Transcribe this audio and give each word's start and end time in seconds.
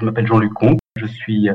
je 0.00 0.06
m'appelle 0.06 0.26
Jean-Luc 0.26 0.52
Comte. 0.54 0.78
Je 0.96 1.06
suis, 1.06 1.48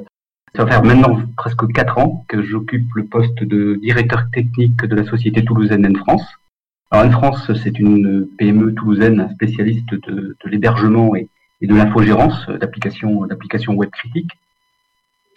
ça 0.55 0.63
va 0.63 0.71
faire 0.71 0.83
maintenant 0.83 1.19
presque 1.35 1.67
quatre 1.73 1.97
ans 1.97 2.25
que 2.27 2.41
j'occupe 2.41 2.93
le 2.95 3.05
poste 3.05 3.43
de 3.43 3.75
directeur 3.75 4.29
technique 4.31 4.85
de 4.85 4.95
la 4.95 5.03
société 5.05 5.43
toulousaine 5.43 5.85
N 5.85 5.95
France. 5.95 6.25
Alors 6.91 7.05
N 7.05 7.11
France, 7.11 7.51
c'est 7.63 7.79
une 7.79 8.27
PME 8.37 8.73
toulousaine 8.73 9.29
spécialiste 9.33 9.93
de, 9.93 10.35
l'hébergement 10.45 11.15
et, 11.15 11.27
de 11.61 11.73
l'infogérance 11.73 12.47
d'applications 12.47 13.25
d'applications 13.25 13.73
web 13.73 13.89
critiques. 13.89 14.31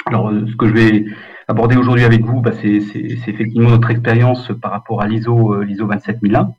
Alors, 0.07 0.31
ce 0.31 0.57
que 0.57 0.67
je 0.67 0.73
vais 0.73 1.05
aborder 1.49 1.77
aujourd'hui 1.77 2.05
avec 2.05 2.23
vous, 2.23 2.41
bah, 2.41 2.53
c'est 2.53 2.69
effectivement 2.69 3.71
notre 3.71 3.91
expérience 3.91 4.53
par 4.61 4.73
rapport 4.73 5.03
à 5.03 5.07
l'ISO 5.07 5.63
l'ISO 5.63 5.87
27001. 5.87 6.53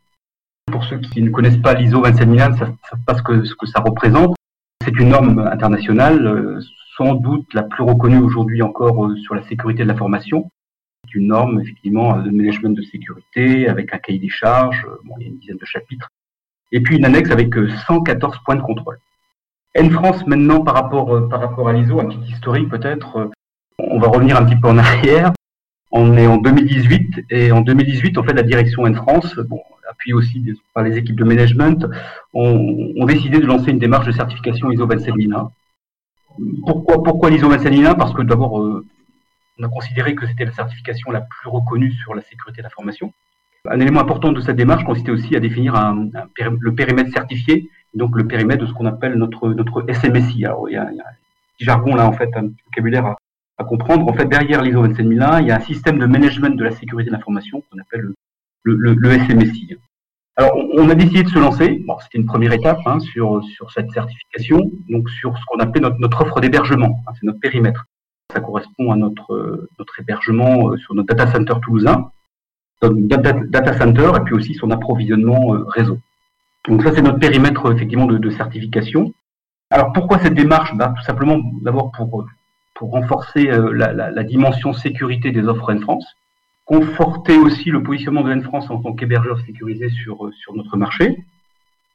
Pour 0.72 0.84
ceux 0.84 0.98
qui 0.98 1.22
ne 1.22 1.30
connaissent 1.30 1.62
pas 1.62 1.74
l'ISO 1.74 2.02
27001, 2.02 2.58
ça 2.58 2.66
ne 2.66 2.74
savent 2.90 3.04
pas 3.06 3.16
que, 3.22 3.44
ce 3.44 3.56
que 3.56 3.68
ça 3.68 3.80
représente. 3.80 4.39
C'est 4.86 4.98
une 4.98 5.10
norme 5.10 5.40
internationale, 5.40 6.26
euh, 6.26 6.62
sans 6.96 7.16
doute 7.16 7.54
la 7.54 7.64
plus 7.64 7.84
reconnue 7.84 8.20
aujourd'hui 8.20 8.62
encore 8.62 9.06
euh, 9.06 9.16
sur 9.18 9.36
la 9.36 9.44
sécurité 9.44 9.84
de 9.84 9.88
l'information. 9.90 10.50
C'est 11.04 11.16
une 11.16 11.28
norme 11.28 11.60
effectivement 11.60 12.18
de 12.18 12.30
management 12.30 12.76
de 12.76 12.82
sécurité 12.82 13.68
avec 13.68 13.94
un 13.94 13.98
cahier 13.98 14.20
des 14.20 14.30
charges, 14.30 14.86
euh, 14.86 14.98
bon, 15.04 15.16
il 15.20 15.24
y 15.24 15.26
a 15.26 15.30
une 15.34 15.40
dizaine 15.40 15.58
de 15.58 15.66
chapitres, 15.66 16.10
et 16.72 16.80
puis 16.80 16.96
une 16.96 17.06
annexe 17.06 17.30
avec 17.32 17.54
114 17.88 18.40
points 18.46 18.56
de 18.56 18.62
contrôle. 18.62 19.00
En 19.78 19.90
France 19.90 20.26
maintenant 20.26 20.62
par 20.62 20.76
rapport 20.76 21.30
par 21.30 21.42
rapport 21.42 21.68
à 21.68 21.74
l'ISO, 21.74 22.00
un 22.00 22.06
petit 22.06 22.32
historique 22.32 22.70
peut-être, 22.70 23.30
on 23.78 24.00
va 24.00 24.08
revenir 24.08 24.38
un 24.38 24.46
petit 24.46 24.60
peu 24.60 24.70
en 24.70 24.78
arrière. 24.80 25.34
On 25.92 26.16
est 26.18 26.28
en 26.28 26.38
2018 26.38 27.26
et 27.32 27.52
en 27.52 27.62
2018 27.62 28.18
en 28.18 28.24
fait 28.24 28.34
la 28.34 28.44
direction 28.44 28.88
N 28.88 28.96
France, 28.96 29.36
bon, 29.48 29.62
appuyée 30.00 30.14
aussi 30.14 30.44
par 30.74 30.84
les 30.84 30.98
équipes 30.98 31.18
de 31.18 31.26
management, 31.26 31.86
ont, 32.34 33.06
décidé 33.06 33.40
de 33.40 33.46
lancer 33.46 33.72
une 33.72 33.80
démarche 33.80 34.08
de 34.08 34.12
certification 34.12 34.72
ISO 34.72 34.86
27001. 34.86 35.52
Pourquoi, 36.66 37.04
pourquoi 37.04 37.30
l'ISO 37.30 37.50
27001 37.50 37.96
Parce 37.96 38.14
que 38.14 38.22
d'abord, 38.22 38.62
euh, 38.62 38.86
on 39.60 39.64
a 39.64 39.68
considéré 39.68 40.16
que 40.16 40.26
c'était 40.26 40.46
la 40.46 40.54
certification 40.54 41.12
la 41.12 41.22
plus 41.22 41.50
reconnue 41.50 41.92
sur 41.92 42.16
la 42.16 42.22
sécurité 42.22 42.62
de 42.62 42.64
l'information. 42.64 43.12
Un 43.70 43.82
élément 43.82 44.00
important 44.00 44.32
de 44.32 44.40
cette 44.40 44.56
démarche 44.56 44.86
consistait 44.86 45.12
aussi 45.12 45.36
à 45.36 45.42
définir 45.42 45.74
le 46.38 46.74
périmètre 46.74 47.12
certifié, 47.12 47.70
donc 47.94 48.16
le 48.16 48.26
périmètre 48.26 48.62
de 48.62 48.68
ce 48.68 48.74
qu'on 48.74 48.86
appelle 48.86 49.16
notre, 49.16 49.50
notre 49.50 49.86
SMSI. 49.92 50.46
Alors, 50.46 50.70
il 50.70 50.74
y, 50.74 50.78
a, 50.78 50.84
un 50.84 50.94
petit 51.58 51.66
jargon 51.66 51.96
là, 51.96 52.08
en 52.08 52.14
fait, 52.14 52.30
un 52.38 52.52
vocabulaire 52.68 53.06
à, 53.06 53.18
à 53.58 53.66
comprendre. 53.66 54.08
En 54.08 54.14
fait, 54.14 54.26
derrière 54.26 54.62
l'ISO 54.62 54.82
27001, 54.82 55.42
il 55.42 55.48
y 55.48 55.52
a 55.52 55.58
un 55.58 55.60
système 55.60 56.00
de 56.00 56.06
management 56.06 56.56
de 56.56 56.64
la 56.64 56.72
sécurité 56.72 57.10
de 57.10 57.16
l'information 57.16 57.62
qu'on 57.70 57.80
appelle 57.80 58.14
le, 58.64 58.76
le, 58.76 58.94
le, 58.94 59.12
SMSI. 59.12 59.78
Alors, 60.40 60.56
on, 60.56 60.88
a 60.88 60.96
décidé 60.96 61.24
de 61.24 61.28
se 61.28 61.38
lancer. 61.38 61.84
Bon, 61.86 61.98
c'était 62.00 62.18
une 62.18 62.26
première 62.26 62.54
étape 62.54 62.80
hein, 62.86 63.00
sur, 63.02 63.42
cette 63.74 63.92
certification, 63.92 64.72
donc 64.88 65.10
sur 65.10 65.38
ce 65.38 65.44
qu'on 65.46 65.60
appelait 65.60 65.82
notre, 65.82 66.22
offre 66.22 66.40
d'hébergement. 66.40 67.04
Hein, 67.06 67.12
c'est 67.20 67.26
notre 67.26 67.42
périmètre. 67.42 67.88
Ça 68.34 68.40
correspond 68.40 68.94
à 68.94 68.96
notre, 68.96 69.68
notre 69.78 70.00
hébergement 70.00 70.70
euh, 70.70 70.78
sur 70.78 70.96
notre 70.96 71.14
data 71.14 71.30
center 71.30 71.56
toulousain, 71.62 72.10
notre 72.82 72.96
data, 73.50 73.74
center, 73.78 74.12
et 74.16 74.22
puis 74.22 74.34
aussi 74.34 74.54
son 74.54 74.72
approvisionnement 74.72 75.56
euh, 75.56 75.66
réseau. 75.68 76.00
Donc 76.70 76.84
ça, 76.84 76.96
c'est 76.96 77.02
notre 77.02 77.20
périmètre 77.20 77.70
effectivement 77.74 78.06
de, 78.06 78.30
certification. 78.30 79.12
Alors 79.72 79.92
pourquoi 79.92 80.20
cette 80.20 80.36
démarche? 80.36 80.74
Bah, 80.74 80.94
Tout 80.96 81.04
simplement 81.04 81.38
d'abord 81.64 81.92
pour 81.92 82.92
renforcer 82.92 83.50
euh, 83.50 83.74
la, 83.74 84.24
dimension 84.24 84.72
sécurité 84.72 85.32
des 85.32 85.44
offres 85.50 85.70
N 85.70 85.82
France, 85.82 86.06
conforter 86.70 87.36
aussi 87.36 87.72
le 87.72 87.82
positionnement 87.82 88.22
de 88.22 88.32
N 88.32 88.44
France 88.44 88.70
en 88.70 88.78
tant 88.78 88.94
qu'hébergeur 88.94 89.40
sécurisé 89.44 89.90
sur, 89.90 90.28
euh, 90.28 90.32
sur 90.34 90.56
notre 90.56 90.78
marché, 90.78 91.18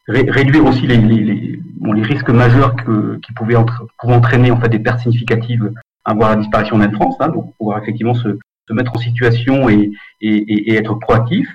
réduire 0.09 0.67
aussi 0.67 0.89
les, 0.89 0.97
les, 0.97 2.03
risques 2.03 2.31
majeurs 2.31 2.75
que, 2.75 3.21
qui 3.25 3.33
pouvaient, 3.33 3.57
entraîner 4.03 4.51
en 4.51 4.61
fait 4.61 4.69
des 4.69 4.81
pertes 4.81 4.99
significatives, 4.99 5.73
voire 6.05 6.31
la 6.31 6.37
disparition 6.37 6.77
d'N 6.77 6.93
France, 6.93 7.15
hein, 7.21 7.29
donc 7.29 7.55
pouvoir 7.57 7.81
effectivement 7.81 8.15
se, 8.15 8.37
mettre 8.71 8.97
en 8.97 8.99
situation 8.99 9.69
et, 9.69 9.93
et, 10.21 10.75
être 10.75 10.95
proactif. 10.95 11.49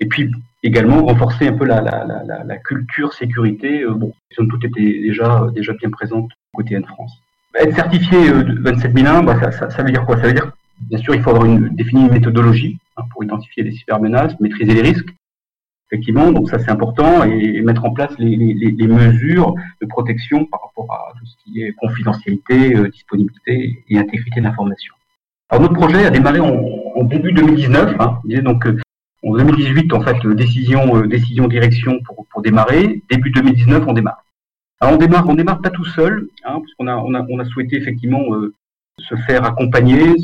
Et 0.00 0.06
puis 0.06 0.30
également 0.62 1.04
renforcer 1.04 1.48
un 1.48 1.52
peu 1.52 1.66
la, 1.66 1.82
la, 1.82 2.56
culture 2.56 3.12
sécurité, 3.12 3.82
euh, 3.82 3.92
bon, 3.92 4.14
qui 4.30 4.48
tout 4.48 4.66
était 4.66 5.00
déjà, 5.00 5.46
déjà 5.54 5.74
bien 5.74 5.90
présente 5.90 6.30
côté 6.54 6.74
N 6.74 6.86
France. 6.86 7.12
Être 7.54 7.74
certifié 7.74 8.30
euh, 8.30 8.42
27001, 8.42 9.22
bah, 9.24 9.52
ça, 9.52 9.68
ça, 9.68 9.82
veut 9.82 9.92
dire 9.92 10.06
quoi? 10.06 10.16
Ça 10.16 10.22
veut 10.22 10.32
dire, 10.32 10.50
bien 10.88 10.98
sûr, 10.98 11.14
il 11.14 11.22
faut 11.22 11.30
avoir 11.30 11.46
une, 11.46 11.68
définir 11.70 12.06
une 12.06 12.12
méthodologie 12.12 12.78
hein, 12.96 13.04
pour 13.10 13.24
identifier 13.24 13.62
les 13.62 13.72
cybermenaces, 13.72 14.38
maîtriser 14.40 14.74
les 14.74 14.82
risques, 14.82 15.08
effectivement, 15.90 16.32
donc 16.32 16.48
ça 16.48 16.58
c'est 16.58 16.70
important, 16.70 17.24
et, 17.24 17.60
mettre 17.60 17.84
en 17.84 17.92
place 17.92 18.12
les, 18.18 18.36
les, 18.36 18.54
les, 18.54 18.86
mesures 18.86 19.54
de 19.80 19.86
protection 19.86 20.46
par 20.46 20.60
rapport 20.62 20.92
à 20.92 21.12
tout 21.18 21.26
ce 21.26 21.36
qui 21.44 21.62
est 21.62 21.72
confidentialité, 21.74 22.74
euh, 22.74 22.88
disponibilité 22.88 23.84
et 23.88 23.98
intégrité 23.98 24.40
de 24.40 24.44
l'information. 24.44 24.94
Alors 25.50 25.62
notre 25.62 25.74
projet 25.74 26.06
a 26.06 26.10
démarré 26.10 26.40
en, 26.40 26.64
en 26.96 27.04
début 27.04 27.32
2019, 27.32 27.96
hein, 28.00 28.20
donc 28.42 28.66
euh, 28.66 28.80
en 29.22 29.36
2018 29.36 29.92
en 29.92 30.00
fait 30.00 30.26
décision 30.28 30.96
euh, 30.96 31.06
décision 31.06 31.46
direction 31.46 32.00
pour, 32.06 32.26
pour 32.30 32.42
démarrer, 32.42 33.02
début 33.10 33.30
2019 33.30 33.84
on 33.86 33.92
démarre. 33.92 34.24
Alors 34.80 34.94
on 34.94 34.98
démarre, 34.98 35.28
on 35.28 35.34
démarre 35.34 35.60
pas 35.60 35.70
tout 35.70 35.84
seul, 35.84 36.28
hein, 36.44 36.54
parce 36.54 36.74
qu'on 36.78 36.88
a, 36.88 36.96
on 36.96 37.14
a, 37.14 37.24
on 37.28 37.38
a 37.38 37.44
souhaité 37.44 37.76
effectivement 37.76 38.34
euh, 38.34 38.54
se 38.98 39.14
faire 39.26 39.44
accompagner, 39.44 40.14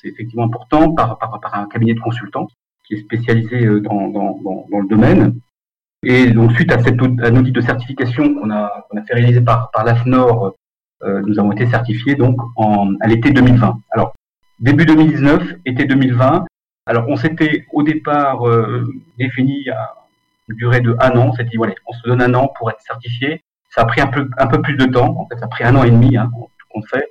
c'est 0.00 0.08
effectivement 0.08 0.44
important, 0.44 0.92
par, 0.92 1.18
par, 1.18 1.40
par, 1.40 1.54
un 1.54 1.66
cabinet 1.66 1.94
de 1.94 2.00
consultants 2.00 2.48
qui 2.86 2.94
est 2.94 3.00
spécialisé 3.00 3.64
euh, 3.64 3.80
dans, 3.80 4.08
dans, 4.08 4.66
dans, 4.70 4.80
le 4.80 4.88
domaine. 4.88 5.38
Et 6.02 6.30
donc 6.30 6.52
suite 6.52 6.72
à, 6.72 6.82
cette, 6.82 7.00
un 7.00 7.36
audit 7.36 7.54
de 7.54 7.60
certification 7.60 8.34
qu'on 8.34 8.50
a, 8.50 8.86
qu'on 8.88 8.98
a 8.98 9.02
fait 9.02 9.14
réaliser 9.14 9.40
par, 9.40 9.70
par 9.70 9.84
l'AFNOR, 9.84 10.54
euh, 11.04 11.22
nous 11.26 11.38
avons 11.38 11.52
été 11.52 11.66
certifiés 11.66 12.14
donc 12.14 12.40
en, 12.56 12.94
à 13.00 13.06
l'été 13.06 13.30
2020. 13.30 13.78
Alors 13.90 14.14
début 14.60 14.86
2019, 14.86 15.56
été 15.66 15.84
2020. 15.84 16.46
Alors 16.86 17.04
on 17.08 17.16
s'était 17.16 17.66
au 17.72 17.82
départ 17.82 18.48
euh, 18.48 18.88
défini 19.18 19.66
une 20.48 20.56
durée 20.56 20.80
de 20.80 20.96
un 21.00 21.10
an. 21.16 21.28
On 21.28 21.32
s'est 21.34 21.44
dit 21.44 21.56
voilà, 21.56 21.74
on 21.86 21.92
se 21.92 22.08
donne 22.08 22.22
un 22.22 22.34
an 22.34 22.48
pour 22.56 22.70
être 22.70 22.80
certifié. 22.80 23.42
Ça 23.70 23.82
a 23.82 23.84
pris 23.84 24.00
un 24.00 24.06
peu, 24.06 24.28
un 24.38 24.46
peu 24.46 24.62
plus 24.62 24.76
de 24.76 24.86
temps. 24.86 25.14
En 25.18 25.26
fait, 25.26 25.36
ça 25.38 25.44
a 25.44 25.48
pris 25.48 25.64
un 25.64 25.76
an 25.76 25.84
et 25.84 25.90
demi, 25.90 26.16
hein, 26.16 26.30
tout 26.32 26.66
compte 26.70 26.88
fait. 26.88 27.06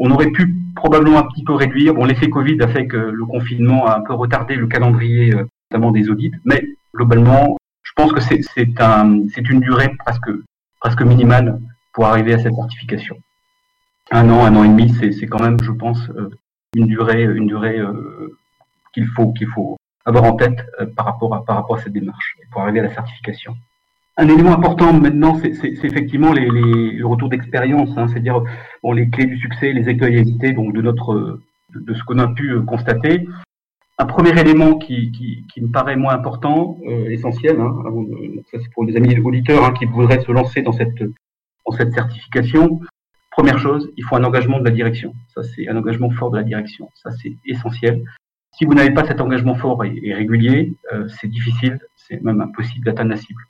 On 0.00 0.10
aurait 0.10 0.30
pu 0.30 0.54
probablement 0.76 1.18
un 1.18 1.24
petit 1.24 1.42
peu 1.42 1.54
réduire. 1.54 1.94
Bon, 1.94 2.04
l'effet 2.04 2.30
Covid 2.30 2.60
a 2.62 2.68
fait 2.68 2.86
que 2.86 2.96
le 2.96 3.26
confinement 3.26 3.86
a 3.86 3.98
un 3.98 4.00
peu 4.00 4.14
retardé 4.14 4.54
le 4.54 4.66
calendrier, 4.68 5.34
euh, 5.34 5.44
notamment 5.70 5.90
des 5.90 6.08
audits. 6.08 6.32
Mais 6.44 6.64
globalement, 6.94 7.56
je 7.82 7.92
pense 7.96 8.12
que 8.12 8.20
c'est 8.20 8.80
un, 8.80 9.26
une 9.36 9.60
durée 9.60 9.90
presque, 9.98 11.02
minimale 11.02 11.60
pour 11.92 12.06
arriver 12.06 12.34
à 12.34 12.38
cette 12.38 12.54
certification. 12.54 13.16
Un 14.12 14.30
an, 14.30 14.44
un 14.44 14.54
an 14.54 14.64
et 14.64 14.68
demi, 14.68 14.94
c'est 14.94 15.26
quand 15.26 15.42
même, 15.42 15.58
je 15.62 15.72
pense, 15.72 16.08
euh, 16.10 16.30
une 16.76 16.86
durée, 16.86 17.26
euh, 17.26 18.36
qu'il 18.94 19.06
faut, 19.08 19.32
qu'il 19.32 19.48
faut 19.48 19.76
avoir 20.04 20.24
en 20.24 20.34
tête 20.34 20.64
par, 20.96 21.06
rapport 21.06 21.34
à, 21.34 21.44
par 21.44 21.56
rapport 21.56 21.76
à 21.76 21.82
cette 21.82 21.92
démarche 21.92 22.36
pour 22.52 22.62
arriver 22.62 22.80
à 22.80 22.84
la 22.84 22.94
certification. 22.94 23.56
Un 24.20 24.28
élément 24.28 24.52
important 24.52 24.92
maintenant, 24.92 25.36
c'est 25.36 25.84
effectivement 25.84 26.32
le 26.32 27.06
retour 27.06 27.28
d'expérience, 27.28 27.96
hein, 27.96 28.08
c'est-à-dire 28.08 28.42
les 28.92 29.08
clés 29.10 29.26
du 29.26 29.38
succès, 29.38 29.72
les 29.72 29.88
écueils 29.88 30.24
donc 30.54 30.74
de 30.74 30.82
notre 30.82 31.40
de, 31.74 31.94
ce 31.94 32.02
qu'on 32.02 32.18
a 32.18 32.26
pu 32.26 32.50
euh, 32.50 32.62
constater. 32.62 33.28
Un 33.98 34.06
premier 34.06 34.38
élément 34.40 34.74
qui 34.74 35.12
me 35.60 35.70
paraît 35.70 35.96
moins 35.96 36.14
important, 36.14 36.78
euh, 36.88 37.10
essentiel, 37.10 37.60
hein, 37.60 37.72
ça 38.50 38.58
c'est 38.60 38.72
pour 38.72 38.84
les 38.84 38.96
amis 38.96 39.16
auditeurs 39.20 39.64
hein, 39.64 39.72
qui 39.72 39.84
voudraient 39.84 40.20
se 40.20 40.32
lancer 40.32 40.62
dans 40.62 40.72
cette 40.72 41.02
dans 41.66 41.76
cette 41.76 41.92
certification. 41.92 42.80
Première 43.30 43.58
chose, 43.60 43.88
il 43.96 44.04
faut 44.04 44.16
un 44.16 44.24
engagement 44.24 44.58
de 44.58 44.64
la 44.64 44.72
direction. 44.72 45.14
Ça 45.32 45.42
c'est 45.44 45.68
un 45.68 45.76
engagement 45.76 46.10
fort 46.10 46.32
de 46.32 46.38
la 46.38 46.42
direction. 46.42 46.90
Ça 46.94 47.12
c'est 47.22 47.36
essentiel. 47.46 48.02
Si 48.56 48.64
vous 48.64 48.74
n'avez 48.74 48.90
pas 48.90 49.04
cet 49.04 49.20
engagement 49.20 49.54
fort 49.54 49.84
et, 49.84 50.12
régulier, 50.12 50.74
euh, 50.92 51.06
c'est 51.06 51.28
difficile, 51.28 51.78
c'est 51.94 52.20
même 52.22 52.40
impossible 52.40 52.84
d'atteindre 52.84 53.10
la 53.10 53.16
cible. 53.16 53.42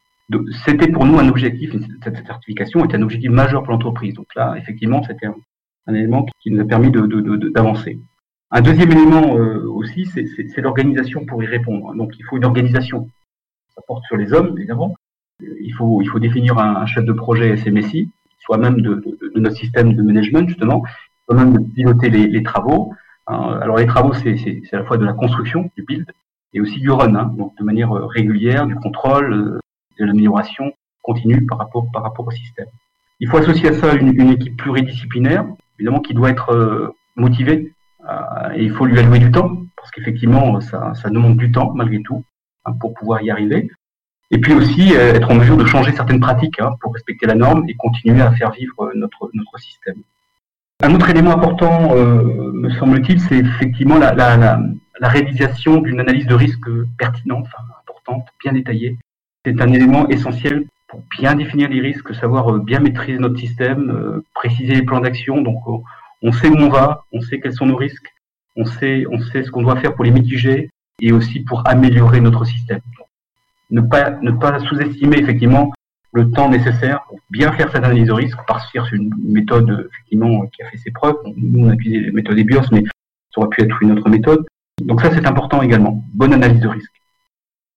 C'était 0.67 0.89
pour 0.89 1.07
nous 1.07 1.19
un 1.19 1.29
objectif, 1.29 1.75
cette 2.03 2.27
certification 2.27 2.85
était 2.85 2.97
un 2.97 3.03
objectif 3.03 3.31
majeur 3.31 3.63
pour 3.63 3.73
l'entreprise. 3.73 4.15
Donc 4.15 4.27
là, 4.37 4.55
effectivement, 4.59 5.03
c'était 5.03 5.27
un, 5.27 5.95
élément 5.95 6.27
qui 6.41 6.51
nous 6.51 6.61
a 6.61 6.67
permis 6.67 6.91
d'avancer. 6.91 7.99
Un 8.51 8.61
deuxième 8.61 8.93
élément 8.93 9.39
euh, 9.39 9.67
aussi, 9.69 10.07
c'est 10.07 10.61
l'organisation 10.61 11.25
pour 11.25 11.43
y 11.43 11.47
répondre. 11.47 11.95
Donc 11.95 12.13
il 12.19 12.25
faut 12.25 12.37
une 12.37 12.45
organisation. 12.45 13.09
Ça 13.75 13.83
porte 13.87 14.05
sur 14.05 14.17
les 14.17 14.33
hommes, 14.33 14.55
évidemment. 14.59 14.95
Il 15.41 15.73
faut, 15.73 16.03
il 16.03 16.09
faut 16.09 16.19
définir 16.19 16.59
un, 16.59 16.85
chef 16.87 17.05
de 17.05 17.13
projet 17.13 17.57
SMSI, 17.57 18.11
soit 18.41 18.59
même 18.59 18.83
de, 18.83 19.03
notre 19.37 19.57
système 19.57 19.95
de 19.95 20.03
management, 20.03 20.49
justement, 20.49 20.83
soit 21.25 21.37
même 21.37 21.71
piloter 21.73 22.11
les, 22.11 22.43
travaux. 22.43 22.93
Hein, 23.29 23.59
alors 23.63 23.77
les 23.77 23.87
travaux, 23.87 24.13
c'est 24.13 24.63
à 24.73 24.77
la 24.77 24.85
fois 24.85 24.99
de 24.99 25.05
la 25.07 25.13
construction, 25.13 25.71
du 25.77 25.85
build, 25.85 26.11
et 26.55 26.61
aussi 26.61 26.81
du 26.81 26.91
run, 26.91 27.15
hein, 27.15 27.33
donc 27.37 27.57
de 27.57 27.65
manière 27.65 27.93
euh, 27.93 28.07
régulière, 28.07 28.67
du 28.67 28.75
contrôle, 28.75 29.33
euh, 29.33 29.59
de 29.99 30.05
l'amélioration 30.05 30.73
continue 31.03 31.47
par 31.47 31.59
rapport, 31.59 31.91
par 31.93 32.03
rapport 32.03 32.27
au 32.27 32.31
système. 32.31 32.67
Il 33.21 33.29
faut 33.29 33.39
associer 33.39 33.71
à 33.71 33.73
ça 33.73 33.95
une, 33.95 34.31
équipe 34.31 34.57
pluridisciplinaire, 34.57 35.45
évidemment, 35.79 36.01
qui 36.01 36.15
doit 36.15 36.31
être 36.31 36.51
euh, 36.53 36.95
motivée 37.17 37.73
euh, 38.09 38.55
et 38.55 38.63
il 38.63 38.71
faut 38.71 38.87
lui 38.87 38.99
allouer 38.99 39.19
du 39.19 39.31
temps, 39.31 39.63
parce 39.77 39.91
qu'effectivement, 39.91 40.61
ça, 40.61 40.95
ça 40.95 41.09
demande 41.09 41.37
du 41.37 41.51
temps 41.51 41.73
malgré 41.75 42.01
tout 42.03 42.23
hein, 42.65 42.73
pour 42.81 42.95
pouvoir 42.95 43.23
y 43.23 43.31
arriver. 43.31 43.69
Et 44.31 44.39
puis 44.39 44.53
aussi 44.53 44.95
euh, 44.95 45.15
être 45.15 45.31
en 45.31 45.35
mesure 45.35 45.57
de 45.57 45.65
changer 45.65 45.93
certaines 45.93 46.21
pratiques 46.21 46.61
hein, 46.61 46.77
pour 46.81 46.93
respecter 46.93 47.27
la 47.27 47.35
norme 47.35 47.65
et 47.69 47.75
continuer 47.75 48.21
à 48.21 48.31
faire 48.33 48.53
vivre 48.53 48.93
notre, 48.95 49.31
notre 49.35 49.59
système. 49.59 49.97
Un 50.81 50.95
autre 50.95 51.11
élément 51.11 51.33
important, 51.33 51.93
me 51.97 52.71
semble-t-il, 52.71 53.19
c'est 53.21 53.39
effectivement 53.39 53.99
la, 53.99 54.61
réalisation 55.01 55.79
d'une 55.79 55.99
analyse 55.99 56.27
de 56.27 56.37
risque 56.37 56.69
pertinente, 56.97 57.49
importante, 57.81 58.29
bien 58.41 58.53
détaillée. 58.53 58.97
C'est 59.45 59.61
un 59.61 59.73
élément 59.73 60.09
essentiel 60.09 60.67
pour 60.89 61.03
bien 61.19 61.35
définir 61.35 61.69
les 61.69 61.81
risques, 61.81 62.15
savoir 62.15 62.53
euh, 62.53 62.59
bien 62.59 62.81
maîtriser 62.81 63.19
notre 63.19 63.39
système, 63.39 63.91
euh, 63.91 64.25
préciser 64.35 64.75
les 64.75 64.83
plans 64.83 65.01
d'action. 65.01 65.41
Donc, 65.43 65.63
on 66.23 66.33
sait 66.33 66.49
où 66.49 66.57
on 66.57 66.69
va, 66.69 67.05
on 67.13 67.21
sait 67.21 67.41
quels 67.41 67.53
sont 67.53 67.67
nos 67.67 67.77
risques, 67.77 68.13
on 68.57 68.65
sait, 68.65 69.05
ce 69.45 69.51
qu'on 69.51 69.63
doit 69.63 69.77
faire 69.77 69.95
pour 69.95 70.05
les 70.05 70.11
mitiger 70.11 70.71
et 71.01 71.13
aussi 71.13 71.41
pour 71.41 71.63
améliorer 71.69 72.21
notre 72.21 72.45
système. 72.45 72.81
Ne 73.71 73.81
pas, 73.83 74.59
sous-estimer 74.61 75.19
effectivement 75.19 75.73
le 76.13 76.31
temps 76.31 76.49
nécessaire 76.49 77.03
pour 77.07 77.19
bien 77.31 77.53
faire 77.53 77.71
cette 77.71 77.85
analyse 77.85 78.07
de 78.07 78.13
risque, 78.13 78.39
partir 78.47 78.87
sur 78.87 78.97
une 78.97 79.13
méthode 79.23 79.89
effectivement 79.91 80.47
qui 80.47 80.63
a 80.63 80.71
fait 80.71 80.79
ses 80.79 80.91
preuves. 80.91 81.19
Nous, 81.37 81.67
on 81.67 81.69
a 81.69 81.75
utilisé 81.75 82.01
les 82.01 82.11
méthodes 82.11 82.39
EBIOS, 82.39 82.63
mais 82.73 82.83
ça 82.83 83.41
aurait 83.41 83.49
pu 83.51 83.63
être 83.63 83.83
une 83.83 83.93
autre 83.93 84.09
méthode. 84.09 84.45
Donc 84.81 85.03
ça, 85.03 85.13
c'est 85.13 85.27
important 85.27 85.63
également. 85.63 86.03
Bonne 86.15 86.33
analyse 86.33 86.61
de 86.61 86.69
risque. 86.69 86.93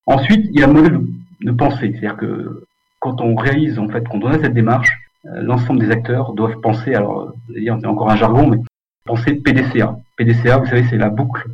Ensuite, 0.06 0.46
il 0.50 0.60
y 0.60 0.64
a 0.64 0.66
le 0.66 0.72
modèle 0.72 1.00
de 1.42 1.52
pensée. 1.52 1.92
C'est-à-dire 1.92 2.16
que 2.16 2.64
quand 3.00 3.20
on 3.20 3.34
réalise, 3.34 3.78
en 3.78 3.88
fait, 3.88 4.06
quand 4.08 4.22
on 4.22 4.32
cette 4.32 4.54
démarche, 4.54 4.90
euh, 5.26 5.42
l'ensemble 5.42 5.80
des 5.80 5.90
acteurs 5.90 6.32
doivent 6.32 6.60
penser, 6.60 6.94
alors, 6.94 7.34
c'est 7.52 7.86
encore 7.86 8.10
un 8.10 8.16
jargon, 8.16 8.48
mais 8.48 8.58
penser 9.04 9.34
PDCA. 9.34 9.96
PDCA, 10.16 10.58
vous 10.58 10.66
savez, 10.66 10.84
c'est 10.84 10.96
la 10.96 11.10
boucle, 11.10 11.48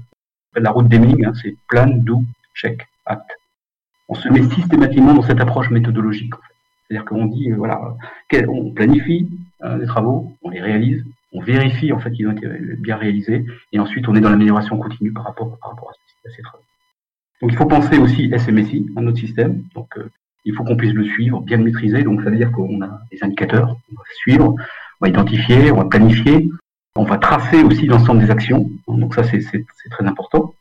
la 0.55 0.71
route 0.71 0.89
d'Eming, 0.89 1.25
hein, 1.25 1.33
c'est 1.41 1.57
plan, 1.69 1.87
do, 1.87 2.23
check, 2.55 2.87
act. 3.07 3.31
On 4.09 4.15
se 4.15 4.29
met 4.29 4.43
systématiquement 4.43 5.15
dans 5.15 5.23
cette 5.23 5.41
approche 5.41 5.71
méthodologique. 5.71 6.35
En 6.35 6.39
fait. 6.39 6.55
C'est-à-dire 6.89 7.05
qu'on 7.05 7.27
dit, 7.27 7.51
euh, 7.51 7.57
voilà, 7.57 7.97
on 8.49 8.71
planifie 8.73 9.29
euh, 9.63 9.79
les 9.79 9.87
travaux, 9.87 10.33
on 10.43 10.51
les 10.51 10.61
réalise, 10.61 11.05
on 11.33 11.41
vérifie 11.41 11.93
en 11.93 11.99
fait 11.99 12.11
qu'ils 12.13 12.27
ont 12.29 12.33
été 12.33 12.49
bien 12.79 12.97
réalisés, 12.97 13.45
et 13.73 13.79
ensuite 13.79 14.09
on 14.09 14.15
est 14.15 14.21
dans 14.21 14.31
l'amélioration 14.31 14.79
continue 14.79 15.13
par 15.13 15.25
rapport, 15.25 15.59
par 15.59 15.71
rapport 15.71 15.91
à 15.91 16.31
ces 16.31 16.43
travaux. 16.43 16.65
Donc 17.41 17.53
il 17.53 17.57
faut 17.57 17.67
penser 17.67 17.99
aussi 17.99 18.31
SMSI, 18.37 18.87
à 18.97 19.01
notre 19.01 19.19
système. 19.19 19.63
Donc 19.75 19.97
euh, 19.97 20.11
il 20.45 20.55
faut 20.55 20.65
qu'on 20.65 20.77
puisse 20.77 20.95
le 20.95 21.05
suivre, 21.05 21.41
bien 21.41 21.59
le 21.59 21.65
maîtriser. 21.65 22.03
Donc 22.03 22.23
ça 22.23 22.31
veut 22.31 22.37
dire 22.37 22.53
qu'on 22.53 22.81
a 22.83 23.01
des 23.11 23.23
indicateurs, 23.23 23.77
on 23.93 23.97
va 23.97 24.03
suivre, 24.17 24.55
on 25.01 25.05
va 25.05 25.09
identifier, 25.09 25.71
on 25.71 25.77
va 25.77 25.85
planifier, 25.85 26.49
on 26.97 27.05
va 27.05 27.19
tracer 27.19 27.63
aussi 27.63 27.87
l'ensemble 27.87 28.21
des 28.21 28.31
actions. 28.31 28.71
Donc 28.89 29.15
ça 29.15 29.23
c'est 29.25 29.41
très 29.91 30.07
important. 30.07 30.55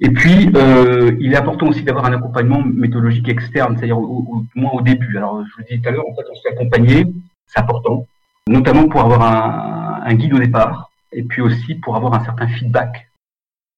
Et 0.00 0.10
puis, 0.10 0.50
euh, 0.56 1.16
il 1.20 1.32
est 1.32 1.36
important 1.36 1.68
aussi 1.68 1.82
d'avoir 1.82 2.06
un 2.06 2.12
accompagnement 2.12 2.62
méthodologique 2.62 3.28
externe, 3.28 3.76
c'est-à-dire 3.76 3.98
au, 3.98 4.44
moins 4.54 4.72
au 4.72 4.80
début. 4.80 5.16
Alors, 5.16 5.44
je 5.46 5.56
vous 5.56 5.62
disais 5.62 5.80
tout 5.80 5.88
à 5.88 5.92
l'heure, 5.92 6.04
en 6.08 6.14
fait, 6.14 6.26
on 6.30 6.34
se 6.34 6.48
accompagner, 6.48 7.06
c'est 7.46 7.60
important, 7.60 8.06
notamment 8.48 8.88
pour 8.88 9.00
avoir 9.00 9.22
un, 9.22 10.02
un, 10.04 10.14
guide 10.14 10.34
au 10.34 10.38
départ, 10.38 10.90
et 11.12 11.22
puis 11.22 11.42
aussi 11.42 11.76
pour 11.76 11.94
avoir 11.94 12.14
un 12.14 12.24
certain 12.24 12.48
feedback. 12.48 13.08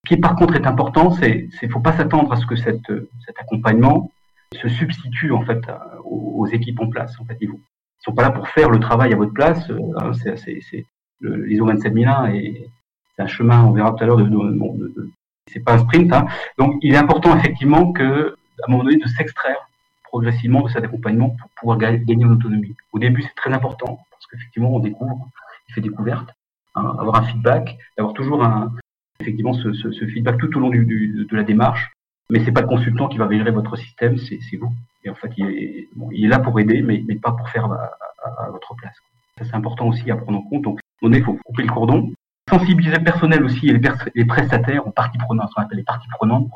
Ce 0.06 0.14
qui, 0.14 0.20
par 0.20 0.36
contre, 0.36 0.54
est 0.54 0.68
important, 0.68 1.10
c'est 1.10 1.48
qu'il 1.58 1.66
ne 1.66 1.72
faut 1.72 1.80
pas 1.80 1.92
s'attendre 1.92 2.32
à 2.32 2.36
ce 2.36 2.46
que 2.46 2.54
cette, 2.54 2.92
cet 3.24 3.40
accompagnement 3.40 4.12
se 4.54 4.68
substitue 4.68 5.32
en 5.32 5.44
fait 5.44 5.58
aux, 6.04 6.46
équipes 6.46 6.78
en 6.78 6.88
place. 6.88 7.18
En 7.18 7.24
fait, 7.24 7.36
ils 7.40 7.48
ne 7.48 7.54
sont 7.98 8.14
pas 8.14 8.22
là 8.22 8.30
pour 8.30 8.48
faire 8.50 8.70
le 8.70 8.78
travail 8.78 9.12
à 9.12 9.16
votre 9.16 9.32
place. 9.32 9.68
Hein, 9.68 10.12
c'est 10.12 10.86
l'ISO 11.22 11.64
27001 11.64 12.34
et 12.34 12.70
c'est 13.16 13.22
un 13.22 13.26
chemin, 13.26 13.64
on 13.64 13.72
verra 13.72 13.90
tout 13.94 14.04
à 14.04 14.06
l'heure, 14.06 14.18
de, 14.18 14.22
de, 14.22 14.94
de, 14.94 15.10
c'est 15.52 15.58
pas 15.58 15.74
un 15.74 15.78
sprint. 15.78 16.12
Hein. 16.12 16.26
Donc, 16.56 16.76
il 16.82 16.94
est 16.94 16.98
important 16.98 17.36
effectivement 17.36 17.90
que, 17.90 18.36
à 18.62 18.68
un 18.68 18.70
moment 18.70 18.84
donné, 18.84 18.98
de 18.98 19.08
s'extraire 19.08 19.58
progressivement 20.04 20.62
de 20.62 20.68
cet 20.68 20.84
accompagnement 20.84 21.30
pour 21.30 21.50
pouvoir 21.58 21.78
gagner 21.78 22.24
en 22.24 22.30
autonomie. 22.30 22.76
Au 22.92 23.00
début, 23.00 23.22
c'est 23.22 23.34
très 23.34 23.52
important 23.52 23.98
parce 24.12 24.26
qu'effectivement, 24.30 24.72
on 24.72 24.78
découvre, 24.78 25.16
on 25.16 25.72
fait 25.72 25.80
découverte, 25.80 26.28
hein, 26.76 26.94
avoir 27.00 27.16
un 27.16 27.24
feedback, 27.24 27.76
d'avoir 27.96 28.14
toujours 28.14 28.44
un, 28.44 28.72
effectivement 29.20 29.52
ce, 29.52 29.72
ce, 29.72 29.90
ce, 29.90 30.06
feedback 30.06 30.38
tout 30.38 30.56
au 30.56 30.60
long 30.60 30.70
du, 30.70 30.84
du, 30.84 31.26
de 31.28 31.36
la 31.36 31.42
démarche. 31.42 31.90
Mais 32.30 32.44
c'est 32.44 32.52
pas 32.52 32.62
le 32.62 32.66
consultant 32.66 33.08
qui 33.08 33.18
va 33.18 33.30
gérer 33.30 33.52
votre 33.52 33.76
système, 33.76 34.16
c'est 34.18 34.38
vous. 34.56 34.72
Et 35.04 35.10
en 35.10 35.14
fait, 35.14 35.30
il 35.36 35.46
est, 35.46 35.88
bon, 35.94 36.08
il 36.12 36.24
est 36.24 36.28
là 36.28 36.40
pour 36.40 36.58
aider, 36.58 36.82
mais, 36.82 37.02
mais 37.06 37.14
pas 37.14 37.32
pour 37.32 37.48
faire 37.50 37.66
à, 37.66 37.90
à, 38.24 38.46
à 38.46 38.50
votre 38.50 38.74
place. 38.74 38.96
Ça, 39.38 39.44
c'est 39.44 39.54
important 39.54 39.88
aussi 39.88 40.10
à 40.10 40.16
prendre 40.16 40.38
en 40.38 40.42
compte. 40.42 40.62
Donc, 40.62 40.80
on 41.02 41.12
il 41.12 41.22
faut 41.22 41.38
couper 41.44 41.62
le 41.62 41.68
cordon, 41.68 42.12
sensibiliser 42.48 42.96
le 42.96 43.04
personnel 43.04 43.44
aussi 43.44 43.68
et 43.68 43.72
les, 43.72 43.90
les 44.14 44.24
prestataires 44.24 44.86
aux 44.86 44.90
parties 44.90 45.18
prenantes, 45.18 45.50
ce 45.50 45.54
qu'on 45.54 45.62
appelle 45.62 45.78
les 45.78 45.84
parties 45.84 46.08
prenantes. 46.08 46.48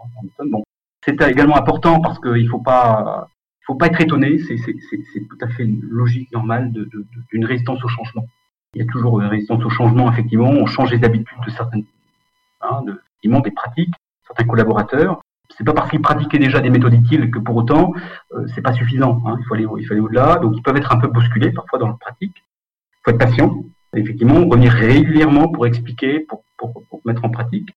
Bon, 0.50 0.62
c'est 1.04 1.20
également 1.28 1.56
important 1.56 2.00
parce 2.00 2.18
qu'il 2.18 2.48
faut 2.48 2.60
pas, 2.60 3.28
faut 3.66 3.74
pas 3.74 3.86
être 3.86 4.00
étonné. 4.00 4.38
C'est 4.38 4.56
tout 4.56 5.38
à 5.40 5.48
fait 5.48 5.64
une 5.64 5.80
logique 5.82 6.32
normale 6.32 6.72
d'une 6.72 6.84
de, 6.84 7.38
de, 7.38 7.46
résistance 7.46 7.82
au 7.84 7.88
changement. 7.88 8.26
Il 8.74 8.82
y 8.82 8.82
a 8.82 8.90
toujours 8.90 9.20
une 9.20 9.26
résistance 9.26 9.64
au 9.64 9.70
changement. 9.70 10.10
Effectivement, 10.12 10.50
on 10.50 10.66
change 10.66 10.92
les 10.92 11.04
habitudes 11.04 11.38
de 11.44 11.50
certaines, 11.50 11.84
hein, 12.60 12.82
de, 12.82 13.00
des 13.22 13.50
pratiques, 13.50 13.94
certains 14.26 14.44
collaborateurs. 14.44 15.20
C'est 15.56 15.64
pas 15.64 15.72
parce 15.72 15.90
qu'ils 15.90 16.00
pratiquaient 16.00 16.38
déjà 16.38 16.60
des 16.60 16.70
méthodes 16.70 16.94
utiles 16.94 17.30
que 17.30 17.38
pour 17.38 17.56
autant 17.56 17.92
euh, 18.32 18.46
c'est 18.54 18.62
pas 18.62 18.72
suffisant. 18.72 19.20
Hein. 19.26 19.36
Il 19.38 19.44
faut 19.46 19.54
aller, 19.54 19.66
il 19.78 19.84
faut 19.84 19.92
aller 19.92 20.00
au-delà. 20.00 20.36
Donc 20.36 20.56
ils 20.56 20.62
peuvent 20.62 20.76
être 20.76 20.92
un 20.92 20.98
peu 20.98 21.08
bousculés 21.08 21.50
parfois 21.52 21.78
dans 21.78 21.88
leur 21.88 21.98
pratique. 21.98 22.36
Il 22.36 23.00
faut 23.04 23.10
être 23.10 23.18
patient 23.18 23.64
effectivement 23.96 24.46
revenir 24.46 24.72
régulièrement 24.72 25.48
pour 25.48 25.66
expliquer, 25.66 26.20
pour, 26.20 26.44
pour, 26.56 26.84
pour 26.88 27.00
mettre 27.04 27.24
en 27.24 27.30
pratique. 27.30 27.70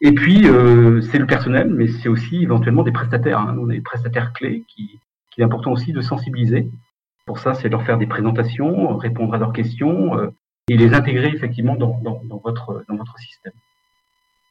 Et 0.00 0.12
puis, 0.12 0.48
euh, 0.48 1.00
c'est 1.00 1.18
le 1.18 1.26
personnel, 1.26 1.70
mais 1.70 1.86
c'est 1.86 2.08
aussi 2.08 2.42
éventuellement 2.42 2.82
des 2.82 2.90
prestataires. 2.90 3.38
Hein. 3.38 3.56
On 3.60 3.70
a 3.70 3.74
des 3.74 3.80
prestataires 3.80 4.32
clés 4.32 4.64
qui, 4.68 4.98
qui 5.30 5.40
est 5.40 5.44
important 5.44 5.70
aussi 5.70 5.92
de 5.92 6.00
sensibiliser. 6.00 6.68
Pour 7.24 7.38
ça, 7.38 7.54
c'est 7.54 7.68
leur 7.68 7.84
faire 7.84 7.98
des 7.98 8.08
présentations, 8.08 8.96
répondre 8.96 9.32
à 9.34 9.38
leurs 9.38 9.52
questions 9.52 10.18
euh, 10.18 10.30
et 10.68 10.76
les 10.76 10.92
intégrer 10.94 11.28
effectivement 11.28 11.76
dans, 11.76 12.00
dans, 12.00 12.20
dans, 12.24 12.38
votre, 12.38 12.84
dans 12.88 12.96
votre 12.96 13.16
système. 13.18 13.52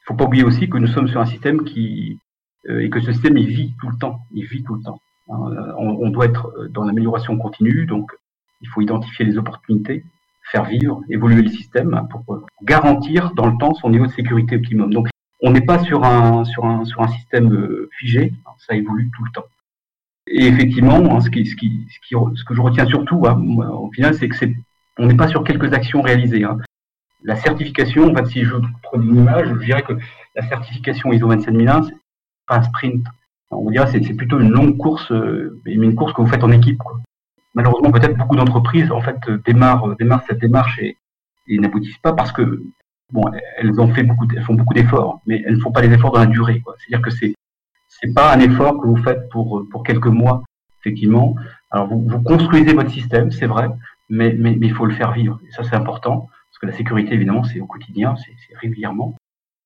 Il 0.02 0.08
faut 0.08 0.16
pas 0.16 0.26
oublier 0.26 0.44
aussi 0.44 0.70
que 0.70 0.78
nous 0.78 0.88
sommes 0.88 1.08
sur 1.08 1.22
un 1.22 1.26
système 1.26 1.64
qui 1.64 2.20
euh, 2.70 2.80
et 2.80 2.90
que 2.90 3.00
ce 3.00 3.12
système 3.12 3.38
il 3.38 3.48
vit 3.48 3.74
tout 3.80 3.90
le 3.90 3.98
temps, 3.98 4.22
il 4.32 4.46
vit 4.46 4.64
tout 4.64 4.76
le 4.76 4.84
temps. 4.84 5.00
Hein. 5.30 5.74
On, 5.78 6.06
on, 6.06 6.10
doit 6.10 6.26
être 6.26 6.68
dans 6.70 6.84
l'amélioration 6.84 7.38
continue, 7.38 7.86
donc 7.86 8.12
il 8.62 8.68
faut 8.68 8.82
identifier 8.82 9.26
les 9.26 9.38
opportunités, 9.38 10.04
faire 10.52 10.66
vivre, 10.66 11.02
évoluer 11.10 11.42
le 11.42 11.50
système 11.50 12.08
pour 12.10 12.48
garantir 12.64 13.34
dans 13.34 13.48
le 13.48 13.58
temps 13.58 13.74
son 13.74 13.90
niveau 13.90 14.06
de 14.06 14.12
sécurité 14.12 14.56
optimum. 14.58 14.94
Donc, 14.94 15.08
on 15.42 15.52
n'est 15.52 15.66
pas 15.66 15.80
sur 15.84 16.04
un, 16.04 16.44
sur 16.46 16.66
un, 16.66 16.86
sur 16.86 17.02
un 17.02 17.08
système 17.08 17.52
euh, 17.52 17.90
figé, 17.98 18.34
ça 18.60 18.76
évolue 18.76 19.10
tout 19.16 19.24
le 19.24 19.32
temps. 19.32 19.46
Et 20.28 20.46
effectivement, 20.46 21.16
hein, 21.16 21.20
ce, 21.20 21.30
qui, 21.30 21.46
ce, 21.48 21.56
qui, 21.56 21.88
ce, 21.90 22.00
qui, 22.08 22.16
ce, 22.36 22.44
que 22.44 22.54
je 22.54 22.62
retiens 22.62 22.86
surtout, 22.86 23.26
hein, 23.26 23.42
au 23.72 23.92
final, 23.92 24.14
c'est 24.14 24.30
que 24.30 24.36
c'est, 24.36 24.56
on 25.00 25.08
n'est 25.08 25.16
pas 25.16 25.28
sur 25.28 25.44
quelques 25.44 25.74
actions 25.74 26.02
réalisées. 26.02 26.44
Hein. 26.44 26.58
La 27.24 27.36
certification, 27.36 28.12
en 28.12 28.16
fait, 28.16 28.26
si 28.28 28.44
je 28.44 28.56
prends 28.84 29.02
une 29.02 29.16
image, 29.16 29.48
je 29.48 29.66
dirais 29.66 29.84
que 29.84 29.94
la 30.36 30.48
certification 30.48 31.12
ISO 31.14 31.28
27001, 31.28 31.84
c'est 31.84 31.96
pas 32.48 32.58
un 32.58 32.64
sprint. 32.64 33.06
On 33.52 33.70
dirait 33.70 33.88
c'est, 33.92 34.14
plutôt 34.14 34.40
une 34.40 34.52
longue 34.52 34.78
course, 34.78 35.12
euh, 35.12 35.62
une 35.66 35.94
course 35.94 36.14
que 36.14 36.22
vous 36.22 36.28
faites 36.28 36.44
en 36.44 36.52
équipe. 36.52 36.78
Quoi 36.78 37.02
malheureusement, 37.54 37.92
peut-être 37.92 38.18
beaucoup 38.18 38.36
d'entreprises 38.36 38.92
en 38.92 39.02
fait 39.02 39.18
démarrent, 39.46 39.96
démarrent 39.98 40.24
cette 40.28 40.40
démarche 40.40 40.80
et, 40.80 40.98
n'aboutissent 41.48 41.98
pas 41.98 42.14
parce 42.14 42.32
que 42.32 42.64
bon, 43.12 43.24
elles 43.58 43.78
ont 43.82 43.94
fait 43.94 44.04
beaucoup, 44.04 44.26
elles 44.34 44.44
font 44.44 44.54
beaucoup 44.54 44.74
d'efforts, 44.74 45.20
mais 45.26 45.44
elles 45.46 45.56
ne 45.56 45.60
font 45.60 45.72
pas 45.72 45.82
les 45.82 45.94
efforts 45.94 46.14
dans 46.14 46.22
la 46.22 46.28
durée. 46.28 46.64
C'est-à-dire 46.78 47.04
que 47.04 47.12
c'est 47.12 47.34
c'est 47.90 48.14
pas 48.14 48.34
un 48.34 48.40
effort 48.40 48.80
que 48.80 48.88
vous 48.88 48.96
faites 49.04 49.28
pour 49.30 49.66
pour 49.70 49.84
quelques 49.84 50.08
mois, 50.08 50.44
effectivement. 50.80 51.36
Alors 51.72 51.88
vous, 51.88 52.08
vous 52.08 52.22
construisez 52.22 52.74
votre 52.74 52.90
système, 52.90 53.32
c'est 53.32 53.48
vrai, 53.48 53.70
mais, 54.10 54.34
mais 54.38 54.58
il 54.62 54.74
faut 54.74 54.86
le 54.86 54.94
faire 54.94 55.12
vivre. 55.12 55.42
Ça 55.50 55.64
c'est 55.64 55.76
important 55.76 56.30
la 56.66 56.74
sécurité 56.74 57.14
évidemment 57.14 57.44
c'est 57.44 57.60
au 57.60 57.66
quotidien, 57.66 58.16
c'est 58.18 58.36
régulièrement. 58.58 59.16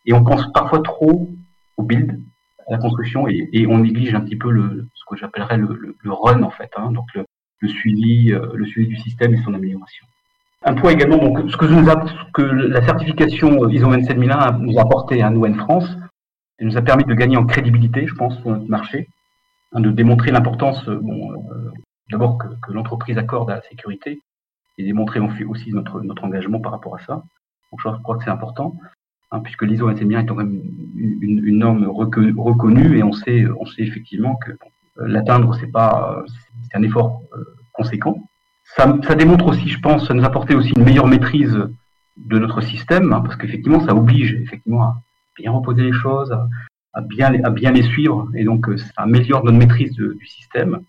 Et 0.05 0.13
on 0.13 0.23
pense 0.23 0.51
parfois 0.53 0.81
trop 0.81 1.29
au 1.77 1.83
build, 1.83 2.19
à 2.67 2.71
la 2.71 2.77
construction, 2.77 3.27
et, 3.27 3.49
et 3.53 3.67
on 3.67 3.79
néglige 3.79 4.15
un 4.15 4.21
petit 4.21 4.35
peu 4.35 4.51
le 4.51 4.87
ce 4.93 5.03
que 5.09 5.17
j'appellerais 5.17 5.57
le, 5.57 5.67
le, 5.73 5.95
le, 5.99 6.11
run 6.11 6.41
en 6.43 6.49
fait, 6.49 6.71
hein, 6.77 6.91
donc 6.91 7.05
le, 7.13 7.25
le 7.59 7.67
suivi, 7.67 8.31
euh, 8.31 8.51
le 8.55 8.65
suivi 8.65 8.87
du 8.87 8.97
système 8.97 9.33
et 9.33 9.41
son 9.43 9.53
amélioration. 9.53 10.05
Un 10.63 10.73
point 10.73 10.91
également, 10.91 11.17
donc, 11.17 11.49
ce 11.49 11.57
que, 11.57 11.65
que 12.33 12.41
la 12.41 12.83
certification 12.83 13.69
ISO 13.69 13.87
27001 13.87 14.57
nous 14.59 14.77
a 14.79 14.81
apporté 14.81 15.21
à 15.21 15.29
nous 15.29 15.45
en 15.45 15.53
France, 15.53 15.95
elle 16.57 16.67
nous 16.67 16.77
a 16.77 16.81
permis 16.81 17.03
de 17.03 17.13
gagner 17.13 17.37
en 17.37 17.45
crédibilité, 17.45 18.07
je 18.07 18.15
pense, 18.15 18.35
sur 18.39 18.49
notre 18.49 18.67
marché, 18.67 19.07
hein, 19.73 19.81
de 19.81 19.91
démontrer 19.91 20.31
l'importance, 20.31 20.87
euh, 20.87 20.99
bon, 20.99 21.33
euh, 21.33 21.71
d'abord 22.09 22.37
que, 22.37 22.47
que 22.65 22.71
l'entreprise 22.71 23.17
accorde 23.17 23.51
à 23.51 23.55
la 23.55 23.61
sécurité, 23.61 24.21
et 24.77 24.83
démontrer 24.83 25.19
aussi 25.19 25.71
notre, 25.71 26.01
notre 26.01 26.23
engagement 26.23 26.59
par 26.59 26.71
rapport 26.71 26.95
à 26.95 26.99
ça. 26.99 27.23
Donc, 27.71 27.81
je 27.81 28.01
crois 28.03 28.17
que 28.17 28.23
c'est 28.23 28.29
important, 28.29 28.77
hein, 29.31 29.39
puisque 29.39 29.63
l'ISO 29.63 29.87
27001 29.87 30.19
est 30.19 30.25
quand 30.25 30.35
même 30.35 30.61
une, 30.95 31.45
une, 31.45 31.57
norme 31.57 31.85
reconnue, 31.87 32.97
et 32.97 33.03
on 33.03 33.11
sait, 33.11 33.45
on 33.59 33.65
sait 33.65 33.83
effectivement 33.83 34.35
que 34.35 34.51
l'atteindre, 34.97 35.55
c'est 35.59 35.71
pas, 35.71 36.23
c'est 36.63 36.77
un 36.77 36.83
effort 36.83 37.21
euh, 37.33 37.43
conséquent. 37.73 38.23
Ça, 38.75 38.97
ça, 39.03 39.15
démontre 39.15 39.47
aussi, 39.47 39.69
je 39.69 39.79
pense, 39.79 40.07
ça 40.07 40.13
nous 40.13 40.23
apportait 40.23 40.55
aussi 40.55 40.73
une 40.75 40.83
meilleure 40.83 41.07
maîtrise 41.07 41.57
de 42.17 42.39
notre 42.39 42.61
système, 42.61 43.13
hein, 43.13 43.21
parce 43.21 43.35
qu'effectivement, 43.35 43.81
ça 43.81 43.93
oblige 43.93 44.33
effectivement 44.35 44.83
à 44.83 45.01
bien 45.37 45.51
reposer 45.51 45.83
les 45.83 45.93
choses, 45.93 46.31
à, 46.31 46.47
à, 46.93 47.01
bien, 47.01 47.43
à 47.43 47.49
bien 47.49 47.71
les 47.71 47.83
suivre, 47.83 48.29
et 48.35 48.43
donc 48.43 48.69
euh, 48.69 48.77
ça 48.77 48.91
améliore 48.97 49.43
notre 49.43 49.57
maîtrise 49.57 49.93
du 49.93 50.25
système. 50.25 50.81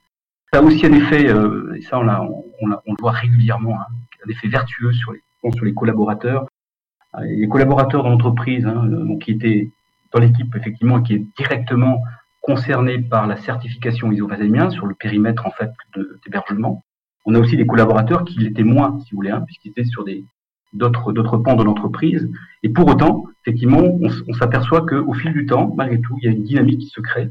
Ça 0.56 0.62
aussi 0.62 0.86
un 0.86 0.92
effet, 0.94 1.28
euh, 1.28 1.74
et 1.76 1.82
ça 1.82 1.98
on, 1.98 2.08
on, 2.08 2.46
on, 2.62 2.76
on, 2.86 2.92
le 2.92 2.96
voit 2.98 3.10
régulièrement, 3.10 3.78
hein, 3.78 3.84
un 4.24 4.30
effet 4.30 4.48
vertueux 4.48 4.90
sur 4.94 5.12
les 5.62 5.74
collaborateurs. 5.74 6.46
Les 7.20 7.46
collaborateurs 7.46 8.04
d'entreprise, 8.04 8.64
hein, 8.64 8.88
qui 9.20 9.32
étaient 9.32 9.70
dans 10.14 10.18
l'équipe 10.18 10.56
effectivement, 10.56 11.02
qui 11.02 11.12
est 11.12 11.26
directement 11.36 12.02
concerné 12.40 13.02
par 13.02 13.26
la 13.26 13.36
certification 13.36 14.10
ISO 14.10 14.28
27001 14.28 14.70
sur 14.70 14.86
le 14.86 14.94
périmètre 14.94 15.46
en 15.46 15.50
fait 15.50 15.72
d'hébergement. 16.24 16.82
On 17.26 17.34
a 17.34 17.38
aussi 17.38 17.58
des 17.58 17.66
collaborateurs 17.66 18.24
qui 18.24 18.38
l'étaient 18.38 18.64
moins, 18.64 18.98
si 19.00 19.10
vous 19.10 19.16
voulez, 19.16 19.32
hein, 19.32 19.42
puisqu'ils 19.44 19.72
étaient 19.72 19.84
sur 19.84 20.06
d'autres 20.72 21.12
d'autres 21.12 21.36
pans 21.36 21.56
de 21.56 21.64
l'entreprise. 21.64 22.30
Et 22.62 22.70
pour 22.70 22.88
autant, 22.88 23.24
effectivement, 23.42 23.82
on, 23.82 24.32
s'aperçoit 24.32 24.86
qu'au 24.86 25.12
fil 25.12 25.34
du 25.34 25.44
temps, 25.44 25.74
malgré 25.76 26.00
tout, 26.00 26.16
il 26.22 26.24
y 26.24 26.28
a 26.28 26.30
une 26.30 26.44
dynamique 26.44 26.80
qui 26.80 26.88
se 26.88 27.02
crée, 27.02 27.28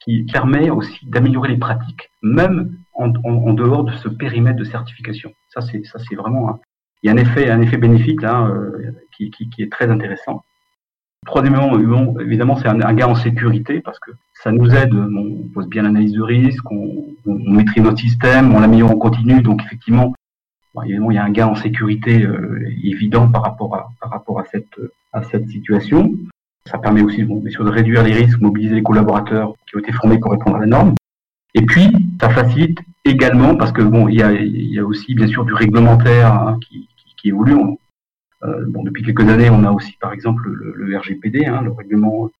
qui 0.00 0.24
permet 0.24 0.70
aussi 0.70 1.06
d'améliorer 1.06 1.50
les 1.50 1.58
pratiques, 1.58 2.10
même 2.26 2.76
en, 2.94 3.08
dehors 3.52 3.84
de 3.84 3.92
ce 3.92 4.08
périmètre 4.08 4.58
de 4.58 4.64
certification. 4.64 5.32
Ça, 5.50 5.60
c'est 5.60 6.14
vraiment 6.14 6.58
il 7.02 7.06
y 7.06 7.10
a 7.10 7.12
un 7.12 7.18
effet 7.18 7.50
un 7.50 7.60
effet 7.60 7.76
bénéfique 7.76 8.22
là 8.22 8.46
euh, 8.46 8.92
qui, 9.16 9.30
est 9.58 9.70
très 9.70 9.90
intéressant. 9.90 10.42
Troisièmement, 11.24 11.76
évidemment, 12.20 12.56
c'est 12.56 12.68
un, 12.68 12.80
un, 12.80 12.94
gain 12.94 13.08
en 13.08 13.14
sécurité 13.14 13.80
parce 13.80 13.98
que 13.98 14.12
ça 14.42 14.52
nous 14.52 14.70
aide, 14.74 14.94
on 14.94 15.48
pose 15.52 15.66
bien 15.68 15.82
l'analyse 15.82 16.12
de 16.12 16.22
risque, 16.22 16.70
on, 16.70 17.14
maîtrise 17.26 17.82
notre 17.82 17.98
système, 17.98 18.54
on 18.54 18.60
l'améliore 18.60 18.92
en 18.92 18.96
continu. 18.96 19.42
Donc 19.42 19.62
effectivement, 19.64 20.14
évidemment, 20.84 21.10
il 21.10 21.14
y 21.14 21.18
a 21.18 21.24
un 21.24 21.30
gain 21.30 21.48
en 21.48 21.54
sécurité 21.54 22.22
euh, 22.22 22.64
évident 22.82 23.28
par 23.28 23.42
rapport 23.42 23.74
à, 23.74 23.88
par 24.00 24.10
rapport 24.10 24.38
à 24.40 24.44
cette, 24.44 24.80
à 25.12 25.22
cette 25.22 25.48
situation. 25.48 26.12
Ça 26.66 26.78
permet 26.78 27.02
aussi, 27.02 27.22
bon, 27.24 27.40
bien 27.40 27.50
sûr, 27.50 27.64
de 27.64 27.70
réduire 27.70 28.02
les 28.02 28.12
risques, 28.12 28.40
mobiliser 28.40 28.74
les 28.74 28.82
collaborateurs 28.82 29.54
qui 29.68 29.76
ont 29.76 29.80
été 29.80 29.92
formés 29.92 30.18
pour 30.18 30.32
répondre 30.32 30.56
à 30.56 30.60
la 30.60 30.66
norme. 30.66 30.94
Et 31.56 31.62
puis, 31.62 31.90
ça 32.20 32.28
facilite 32.28 32.78
également 33.06 33.56
parce 33.56 33.72
que 33.72 33.80
bon, 33.80 34.08
il 34.08 34.16
y 34.16 34.22
a, 34.22 34.30
y 34.32 34.78
a 34.78 34.84
aussi 34.84 35.14
bien 35.14 35.26
sûr 35.26 35.46
du 35.46 35.54
réglementaire 35.54 36.32
hein, 36.32 36.58
qui, 36.60 36.86
qui, 36.98 37.14
qui, 37.16 37.28
évolue. 37.28 37.56
Euh, 38.42 38.64
bon, 38.68 38.84
depuis 38.84 39.02
quelques 39.02 39.26
années, 39.26 39.48
on 39.48 39.64
a 39.64 39.72
aussi 39.72 39.96
par 39.98 40.12
exemple 40.12 40.50
le, 40.50 40.74
le 40.76 40.98
RGPD, 40.98 41.46
hein, 41.46 41.62
le 41.62 41.72
règlement 41.72 42.30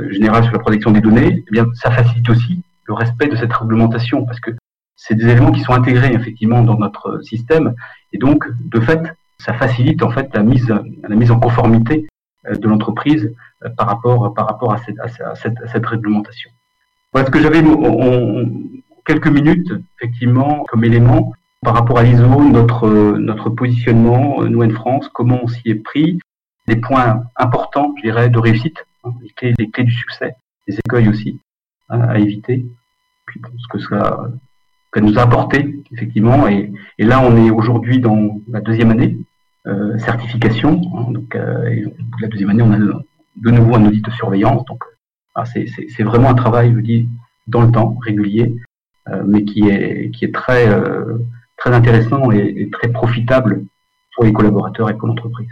euh, 0.00 0.10
général 0.10 0.42
sur 0.42 0.52
la 0.52 0.58
protection 0.58 0.90
des 0.90 1.00
données, 1.00 1.44
eh 1.46 1.50
bien, 1.52 1.66
ça 1.74 1.92
facilite 1.92 2.28
aussi 2.28 2.64
le 2.86 2.94
respect 2.94 3.28
de 3.28 3.36
cette 3.36 3.52
réglementation 3.52 4.26
parce 4.26 4.40
que 4.40 4.50
c'est 4.96 5.14
des 5.14 5.28
éléments 5.28 5.52
qui 5.52 5.60
sont 5.60 5.72
intégrés 5.72 6.12
effectivement 6.12 6.64
dans 6.64 6.76
notre 6.76 7.20
système 7.22 7.74
et 8.12 8.18
donc 8.18 8.44
de 8.60 8.80
fait 8.80 9.00
ça 9.38 9.54
facilite 9.54 10.02
en 10.02 10.10
fait 10.10 10.34
la 10.34 10.42
mise 10.42 10.68
la 10.68 11.16
mise 11.16 11.30
en 11.30 11.40
conformité 11.40 12.06
euh, 12.46 12.54
de 12.54 12.68
l'entreprise 12.68 13.32
euh, 13.64 13.70
par 13.70 13.86
rapport 13.86 14.34
par 14.34 14.46
rapport 14.46 14.72
à 14.72 14.78
cette, 14.78 14.98
à 15.00 15.34
cette, 15.36 15.60
à 15.60 15.68
cette 15.68 15.86
réglementation. 15.86 16.50
Voilà 17.14 17.26
ce 17.26 17.30
que 17.30 17.40
j'avais 17.40 17.62
en 17.64 18.44
quelques 19.06 19.28
minutes 19.28 19.72
effectivement 19.96 20.64
comme 20.68 20.84
élément 20.84 21.32
par 21.62 21.74
rapport 21.74 21.98
à 21.98 22.02
l'ISO, 22.02 22.42
notre 22.50 23.16
notre 23.16 23.48
positionnement, 23.48 24.42
nous 24.42 24.62
en 24.62 24.70
France, 24.70 25.08
comment 25.14 25.40
on 25.42 25.46
s'y 25.46 25.70
est 25.70 25.76
pris, 25.76 26.18
des 26.68 26.76
points 26.76 27.22
importants, 27.36 27.94
je 27.96 28.02
dirais, 28.02 28.28
de 28.28 28.38
réussite 28.38 28.84
Hein, 29.04 29.12
les, 29.22 29.30
clés, 29.30 29.54
les 29.58 29.70
clés 29.70 29.84
du 29.84 29.92
succès, 29.92 30.34
les 30.66 30.78
écueils 30.78 31.08
aussi 31.08 31.38
hein, 31.90 32.00
à 32.00 32.18
éviter, 32.18 32.64
puis 33.26 33.40
ce 33.58 33.68
que 33.68 33.78
ça, 33.78 34.30
nous 34.96 35.18
a 35.18 35.22
apporté 35.22 35.82
effectivement. 35.92 36.46
Et, 36.48 36.72
là, 36.98 37.20
on 37.20 37.36
est 37.36 37.50
aujourd'hui 37.50 37.98
dans 37.98 38.40
la 38.48 38.60
deuxième 38.60 38.90
année 38.90 39.18
euh, 39.66 39.98
certification. 39.98 40.80
Hein, 40.96 41.12
donc, 41.12 41.34
euh, 41.34 41.68
de 41.68 42.22
la 42.22 42.28
deuxième 42.28 42.50
année, 42.50 42.62
on 42.62 42.72
a 42.72 42.78
de, 42.78 43.50
nouveau 43.50 43.74
un 43.74 43.84
audit 43.84 44.04
de 44.04 44.10
surveillance. 44.12 44.64
Donc, 44.66 44.82
ah, 45.34 45.44
c'est 45.44 46.02
vraiment 46.02 46.30
un 46.30 46.34
travail, 46.34 46.72
je 46.74 46.80
dis, 46.80 47.08
dans 47.46 47.62
le 47.62 47.72
temps, 47.72 47.98
régulier, 48.02 48.54
euh, 49.08 49.22
mais 49.26 49.44
qui 49.44 49.68
est 49.68 50.10
qui 50.10 50.24
est 50.24 50.34
très 50.34 50.68
très 51.56 51.72
intéressant 51.72 52.30
et 52.30 52.68
très 52.70 52.88
profitable 52.88 53.64
pour 54.14 54.24
les 54.24 54.32
collaborateurs 54.32 54.90
et 54.90 54.96
pour 54.96 55.08
l'entreprise. 55.08 55.48